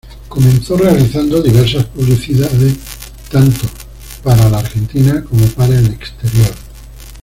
[0.29, 2.75] Comenzó realizando diversas publicidades
[3.29, 3.67] tanto
[4.23, 6.49] para la Argentina, como para el exterior.